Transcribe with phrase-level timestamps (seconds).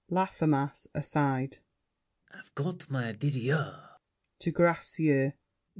[0.09, 1.57] LAFFEMAS (aside).
[2.31, 3.89] I've got my Didier!
[4.39, 5.33] [To Gracieux.